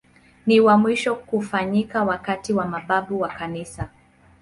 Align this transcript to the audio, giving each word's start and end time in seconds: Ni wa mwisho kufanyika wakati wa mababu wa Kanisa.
Ni 0.45 0.59
wa 0.59 0.77
mwisho 0.77 1.15
kufanyika 1.15 2.03
wakati 2.03 2.53
wa 2.53 2.67
mababu 2.67 3.19
wa 3.21 3.29
Kanisa. 3.29 3.89